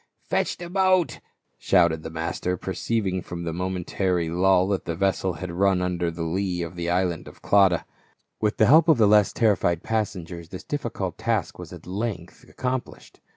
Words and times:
"Fetch 0.31 0.55
in 0.55 0.65
the 0.65 0.69
boat," 0.71 1.19
shouted 1.59 2.01
the 2.01 2.09
master, 2.09 2.57
perceiving 2.57 3.21
from 3.21 3.43
the 3.43 3.53
momentary 3.53 4.29
lull 4.29 4.67
that 4.69 4.85
the 4.85 4.95
vessel 4.95 5.33
had 5.33 5.51
run 5.51 5.79
under 5.79 6.09
the 6.09 6.23
lee 6.23 6.63
of 6.63 6.75
the 6.75 6.89
island 6.89 7.27
of 7.27 7.43
Clauda. 7.43 7.85
With 8.39 8.57
the 8.57 8.65
help 8.65 8.87
of 8.87 8.97
the 8.97 9.07
less 9.07 9.31
terrified 9.31 9.83
passengers 9.83 10.49
this 10.49 10.63
difficult 10.63 11.19
task 11.19 11.59
was 11.59 11.71
at 11.71 11.85
length 11.85 12.43
accomplished. 12.49 13.19